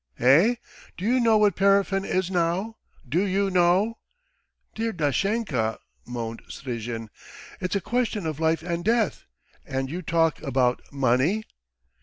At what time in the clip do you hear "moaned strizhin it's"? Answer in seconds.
6.07-7.75